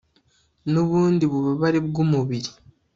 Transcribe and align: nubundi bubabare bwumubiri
nubundi 0.71 1.23
bubabare 1.31 1.79
bwumubiri 1.87 2.49